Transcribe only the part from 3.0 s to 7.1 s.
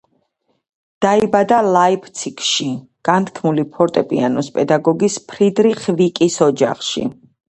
განთქმული ფორტეპიანოს პედაგოგის ფრიდრიხ ვიკის ოჯახში.